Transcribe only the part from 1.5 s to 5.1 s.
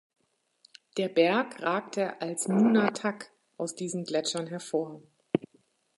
ragte als Nunatak aus diesen Gletschern hervor.